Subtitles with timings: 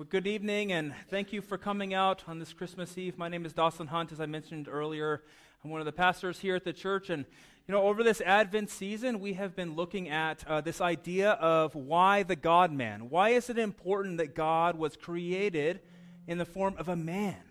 [0.00, 3.18] Well, good evening, and thank you for coming out on this Christmas Eve.
[3.18, 5.22] My name is Dawson Hunt, as I mentioned earlier.
[5.62, 7.26] I'm one of the pastors here at the church, and
[7.68, 11.74] you know, over this Advent season, we have been looking at uh, this idea of
[11.74, 13.10] why the God man.
[13.10, 15.80] Why is it important that God was created
[16.26, 17.42] in the form of a man?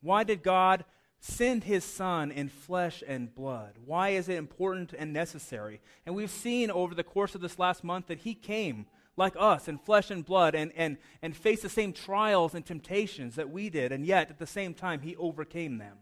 [0.00, 0.84] Why did God
[1.20, 3.74] send his son in flesh and blood?
[3.84, 5.80] Why is it important and necessary?
[6.04, 8.86] And we've seen over the course of this last month that he came
[9.18, 13.34] like us in flesh and blood and, and, and faced the same trials and temptations
[13.34, 15.98] that we did, and yet at the same time, he overcame them,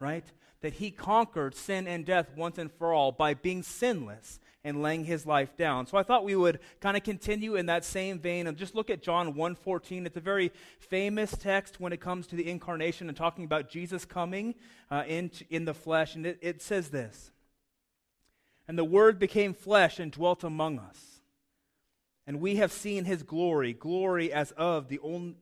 [0.00, 0.24] right?
[0.62, 5.04] That he conquered sin and death once and for all by being sinless and laying
[5.04, 5.86] his life down.
[5.86, 8.90] So I thought we would kind of continue in that same vein and just look
[8.90, 10.06] at John 1:14.
[10.06, 10.50] It's a very
[10.80, 14.56] famous text when it comes to the incarnation and talking about Jesus coming
[14.90, 16.16] uh, in, in the flesh.
[16.16, 17.30] And it, it says this,
[18.66, 21.15] And the Word became flesh and dwelt among us
[22.26, 25.00] and we have seen his glory, glory as of the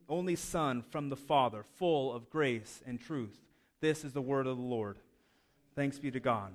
[0.09, 3.41] only Son from the Father, full of grace and truth.
[3.81, 4.99] This is the word of the Lord.
[5.75, 6.53] Thanks be to God.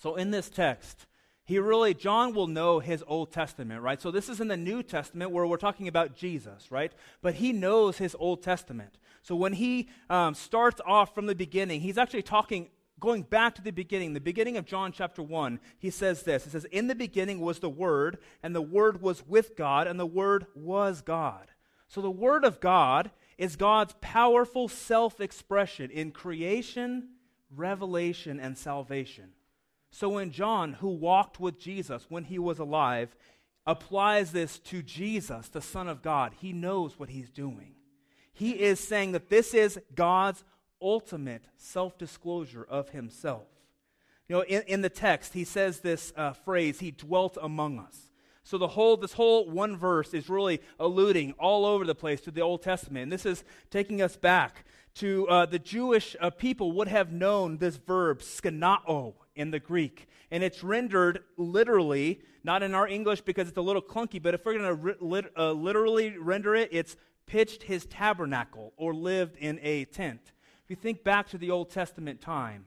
[0.00, 1.06] So, in this text,
[1.44, 4.00] he really, John will know his Old Testament, right?
[4.00, 6.92] So, this is in the New Testament where we're talking about Jesus, right?
[7.20, 8.98] But he knows his Old Testament.
[9.22, 12.68] So, when he um, starts off from the beginning, he's actually talking
[13.00, 16.44] going back to the beginning, the beginning of John chapter 1, he says this.
[16.44, 19.98] He says, In the beginning was the Word, and the Word was with God, and
[19.98, 21.50] the Word was God.
[21.88, 27.08] So the Word of God is God's powerful self expression in creation,
[27.54, 29.30] revelation, and salvation.
[29.90, 33.14] So when John, who walked with Jesus when he was alive,
[33.66, 37.74] applies this to Jesus, the Son of God, he knows what he's doing.
[38.32, 40.42] He is saying that this is God's
[40.84, 43.46] ultimate self disclosure of himself.
[44.28, 48.10] You know, in, in the text, he says this uh, phrase, he dwelt among us.
[48.42, 52.30] So the whole, this whole one verse is really alluding all over the place to
[52.30, 53.04] the Old Testament.
[53.04, 57.56] And this is taking us back to uh, the Jewish uh, people would have known
[57.56, 60.08] this verb, skenao, in the Greek.
[60.30, 64.44] And it's rendered literally, not in our English because it's a little clunky, but if
[64.44, 69.58] we're going to ri- uh, literally render it, it's pitched his tabernacle or lived in
[69.62, 70.32] a tent.
[70.64, 72.66] If you think back to the Old Testament time,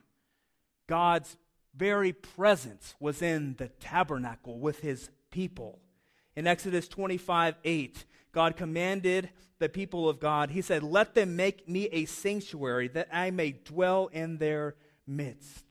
[0.88, 1.35] God's
[1.75, 5.80] very presence was in the tabernacle with his people.
[6.35, 11.68] In Exodus 25 8, God commanded the people of God, He said, Let them make
[11.68, 14.75] me a sanctuary that I may dwell in their
[15.08, 15.66] midst.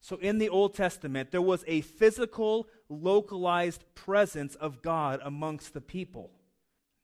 [0.00, 5.80] So in the Old Testament, there was a physical, localized presence of God amongst the
[5.80, 6.30] people.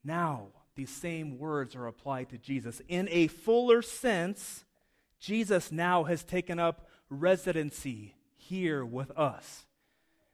[0.03, 0.47] Now,
[0.79, 2.81] these same words are applied to Jesus.
[2.87, 4.63] In a fuller sense,
[5.19, 9.65] Jesus now has taken up residency here with us.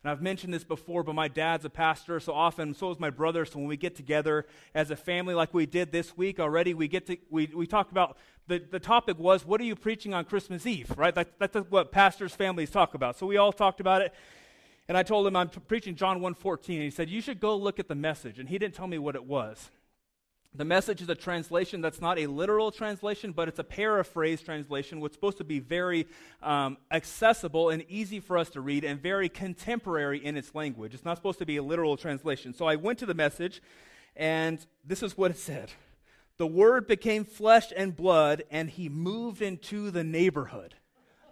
[0.04, 3.10] And I've mentioned this before, but my dad's a pastor, so often, so is my
[3.10, 3.44] brother.
[3.44, 4.46] So when we get together
[4.76, 7.90] as a family, like we did this week already, we get to we, we talk
[7.90, 10.96] about the, the topic was, what are you preaching on Christmas Eve?
[10.96, 11.16] Right?
[11.16, 13.18] That, that's what pastors' families talk about.
[13.18, 14.14] So we all talked about it.
[14.88, 17.80] And I told him I'm preaching John 1.14, and he said, You should go look
[17.80, 18.38] at the message.
[18.38, 19.72] And he didn't tell me what it was.
[20.58, 25.02] The message is a translation that's not a literal translation, but it's a paraphrase translation,
[25.02, 26.08] which is supposed to be very
[26.42, 30.94] um, accessible and easy for us to read and very contemporary in its language.
[30.94, 32.54] It's not supposed to be a literal translation.
[32.54, 33.62] So I went to the message,
[34.16, 35.72] and this is what it said
[36.38, 40.76] The Word became flesh and blood, and he moved into the neighborhood.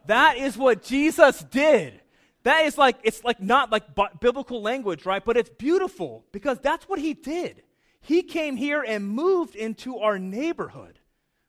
[0.07, 2.01] That is what Jesus did.
[2.43, 3.83] That is like, it's like not like
[4.19, 5.23] biblical language, right?
[5.23, 7.63] But it's beautiful because that's what he did.
[8.03, 10.99] He came here and moved into our neighborhood.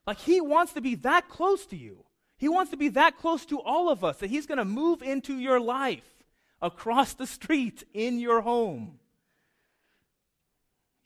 [0.06, 2.04] Like he wants to be that close to you.
[2.36, 5.02] He wants to be that close to all of us that he's going to move
[5.02, 6.08] into your life
[6.62, 9.00] across the street in your home.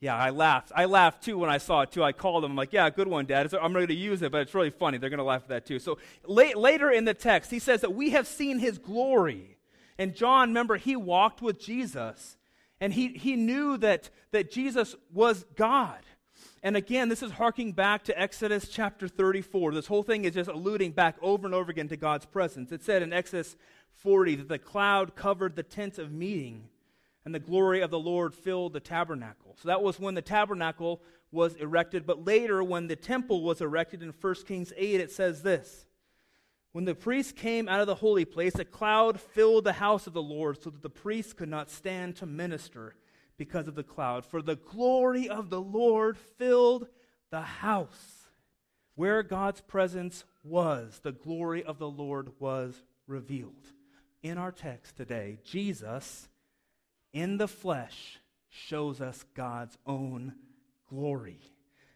[0.01, 0.71] Yeah, I laughed.
[0.75, 2.03] I laughed too when I saw it too.
[2.03, 2.51] I called him.
[2.51, 3.53] I'm like, "Yeah, good one, Dad.
[3.53, 4.97] I'm ready to use it, but it's really funny.
[4.97, 7.81] They're going to laugh at that too." So late, later in the text, he says
[7.81, 9.57] that we have seen His glory.
[9.97, 12.37] And John, remember, he walked with Jesus,
[12.81, 15.99] and he, he knew that, that Jesus was God.
[16.61, 19.73] And again, this is harking back to Exodus chapter 34.
[19.73, 22.71] This whole thing is just alluding back over and over again to God's presence.
[22.71, 23.55] It said in Exodus
[23.93, 26.67] 40 that the cloud covered the tent of meeting,
[27.25, 29.55] and the glory of the Lord filled the tabernacle.
[29.61, 32.05] So that was when the tabernacle was erected.
[32.05, 35.85] But later, when the temple was erected in 1 Kings 8, it says this
[36.71, 40.13] when the priest came out of the holy place, a cloud filled the house of
[40.13, 42.95] the Lord so that the priest could not stand to minister
[43.37, 44.25] because of the cloud.
[44.25, 46.87] For the glory of the Lord filled
[47.31, 48.27] the house.
[48.95, 53.73] Where God's presence was, the glory of the Lord was revealed.
[54.21, 56.27] In our text today, Jesus
[57.13, 58.19] in the flesh
[58.49, 60.33] shows us God's own
[60.87, 61.39] glory.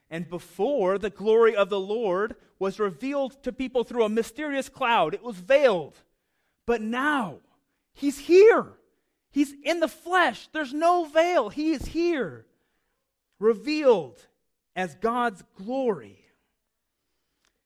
[0.10, 5.14] And before, the glory of the Lord was revealed to people through a mysterious cloud,
[5.14, 5.96] it was veiled.
[6.66, 7.40] But now,
[7.94, 8.74] He's here.
[9.32, 10.48] He's in the flesh.
[10.52, 11.50] There's no veil.
[11.50, 12.46] He is here,
[13.40, 14.20] revealed
[14.76, 16.20] as God's glory.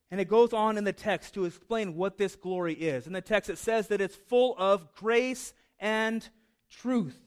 [0.09, 3.07] And it goes on in the text to explain what this glory is.
[3.07, 6.27] In the text, it says that it's full of grace and
[6.69, 7.19] truth.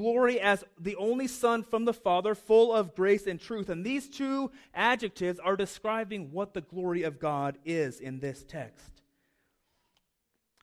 [0.00, 3.68] Glory as the only Son from the Father, full of grace and truth.
[3.68, 9.02] And these two adjectives are describing what the glory of God is in this text.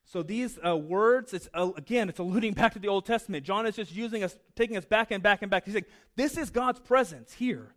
[0.06, 3.46] So these uh, words, it's, uh, again, it's alluding back to the Old Testament.
[3.46, 5.66] John is just using us, taking us back and back and back.
[5.66, 7.76] He's like, this is God's presence here.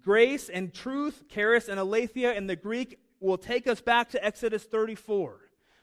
[0.00, 4.62] Grace and truth, charis and aletheia in the Greek, will take us back to Exodus
[4.62, 5.40] 34,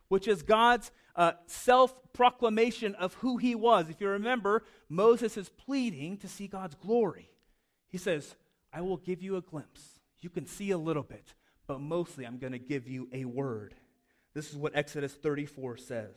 [0.08, 3.90] which is God's uh, self proclamation of who he was.
[3.90, 7.30] If you remember, Moses is pleading to see God's glory.
[7.90, 8.36] He says,
[8.74, 10.00] I will give you a glimpse.
[10.20, 11.34] You can see a little bit,
[11.68, 13.76] but mostly I'm going to give you a word.
[14.34, 16.16] This is what Exodus 34 says.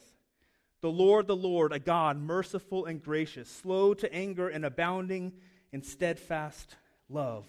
[0.80, 5.32] The Lord, the Lord, a God merciful and gracious, slow to anger and abounding
[5.72, 6.76] in steadfast
[7.08, 7.46] love.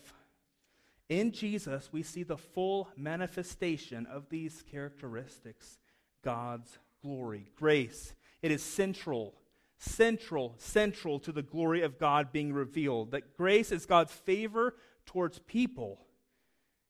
[1.10, 5.80] In Jesus, we see the full manifestation of these characteristics
[6.24, 8.14] God's glory, grace.
[8.42, 9.36] It is central,
[9.78, 13.12] central, central to the glory of God being revealed.
[13.12, 14.76] That grace is God's favor
[15.06, 16.06] towards people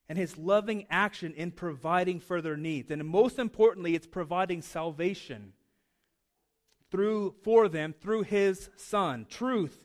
[0.08, 2.90] and his loving action in providing for their needs.
[2.90, 5.52] And most importantly, it's providing salvation
[6.90, 9.26] through for them through his son.
[9.30, 9.84] Truth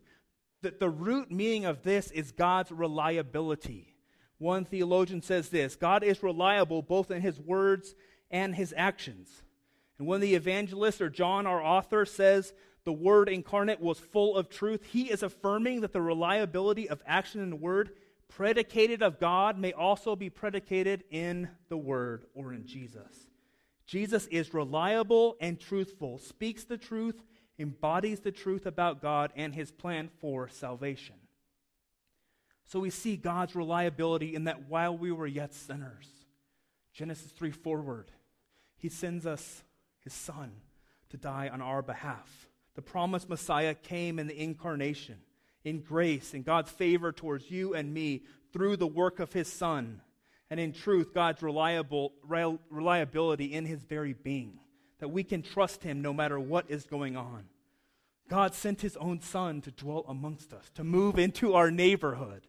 [0.64, 3.94] that the root meaning of this is God's reliability.
[4.40, 7.94] One theologian says this God is reliable both in his words
[8.32, 9.44] and his actions.
[9.98, 14.50] And when the evangelist or John, our author, says the word incarnate was full of
[14.50, 17.92] truth, he is affirming that the reliability of action and word
[18.28, 23.30] predicated of God may also be predicated in the Word or in Jesus.
[23.86, 27.24] Jesus is reliable and truthful, speaks the truth,
[27.60, 31.16] embodies the truth about God and his plan for salvation.
[32.66, 36.10] So we see God's reliability in that while we were yet sinners,
[36.96, 38.10] Genesis 3 forward,
[38.78, 39.64] he sends us
[40.04, 40.52] his son
[41.10, 42.48] to die on our behalf.
[42.76, 45.18] The promised Messiah came in the incarnation
[45.66, 50.00] in grace in God's favor towards you and me through the work of his Son,
[50.50, 52.14] and in truth, God's reliable,
[52.70, 54.60] reliability in his very being,
[55.00, 57.46] that we can trust him no matter what is going on.
[58.30, 62.48] God sent his own Son to dwell amongst us, to move into our neighborhood,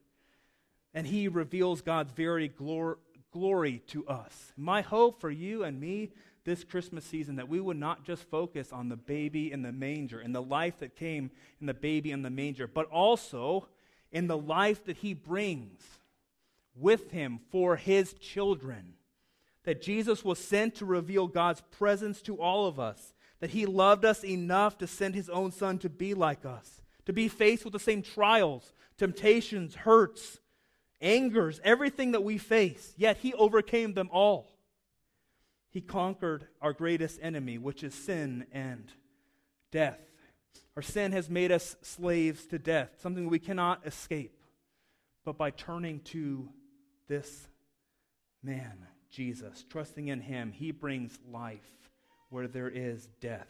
[0.94, 2.98] and he reveals God's very glor-
[3.36, 4.54] glory to us.
[4.56, 6.10] My hope for you and me
[6.46, 10.20] this Christmas season that we would not just focus on the baby in the manger
[10.20, 11.30] and the life that came
[11.60, 13.68] in the baby in the manger, but also
[14.10, 15.82] in the life that he brings
[16.74, 18.94] with him for his children.
[19.64, 24.06] That Jesus was sent to reveal God's presence to all of us, that he loved
[24.06, 27.74] us enough to send his own son to be like us, to be faced with
[27.74, 30.38] the same trials, temptations, hurts,
[31.00, 34.52] angers, everything that we face, yet he overcame them all.
[35.70, 38.90] He conquered our greatest enemy, which is sin and
[39.70, 40.00] death.
[40.74, 44.40] Our sin has made us slaves to death, something we cannot escape.
[45.24, 46.48] But by turning to
[47.08, 47.48] this
[48.42, 51.90] man, Jesus, trusting in him, he brings life
[52.30, 53.48] where there is death.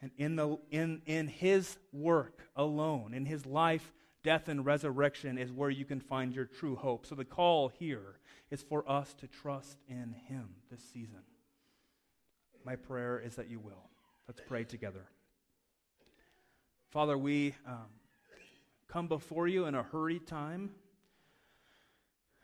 [0.00, 3.92] And in, the, in, in his work alone, in his life,
[4.22, 7.06] death, and resurrection, is where you can find your true hope.
[7.06, 8.18] So the call here
[8.50, 11.22] is for us to trust in Him this season.
[12.64, 13.90] My prayer is that you will.
[14.28, 15.06] Let's pray together.
[16.90, 17.86] Father, we um,
[18.88, 20.70] come before you in a hurried time,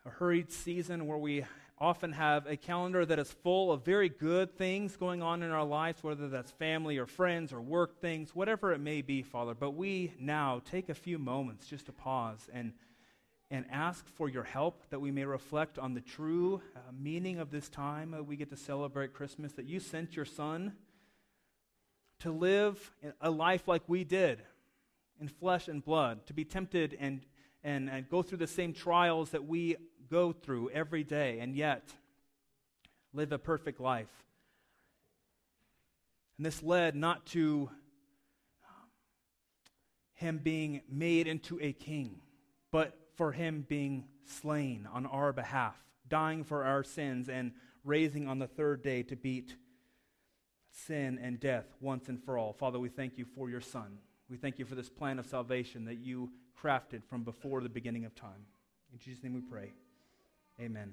[0.05, 1.45] a hurried season where we
[1.81, 5.65] often have a calendar that is full of very good things going on in our
[5.65, 9.55] lives, whether that's family or friends or work things, whatever it may be, Father.
[9.55, 12.73] But we now take a few moments just to pause and
[13.51, 17.51] and ask for your help that we may reflect on the true uh, meaning of
[17.51, 20.75] this time that we get to celebrate Christmas, that you sent your Son
[22.21, 24.43] to live a life like we did
[25.21, 27.23] in flesh and blood, to be tempted and,
[27.62, 29.77] and, and go through the same trials that we
[30.11, 31.93] go through every day, and yet
[33.12, 34.09] live a perfect life.
[36.37, 37.69] And this led not to
[38.65, 38.88] um,
[40.15, 42.21] him being made into a king,
[42.71, 45.77] but for him being slain on our behalf,
[46.09, 47.53] dying for our sins, and
[47.85, 49.57] raising on the third day to beat
[50.71, 52.53] sin and death once and for all.
[52.53, 53.99] Father, we thank you for your Son.
[54.31, 56.31] We thank you for this plan of salvation that you
[56.62, 58.47] crafted from before the beginning of time.
[58.93, 59.73] In Jesus' name we pray.
[60.61, 60.93] Amen.